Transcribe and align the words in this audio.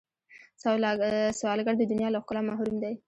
سوالګر 1.39 1.75
د 1.77 1.83
دنیا 1.91 2.09
له 2.13 2.19
ښکلا 2.23 2.41
محروم 2.47 2.75
دی 2.83 2.93